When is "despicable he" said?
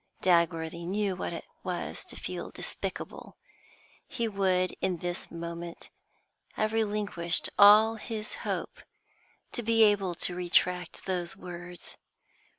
2.49-4.27